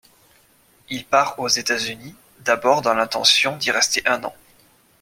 [0.89, 4.33] Il part aux États-Unis, d'abord dans l'intention d'y rester un an.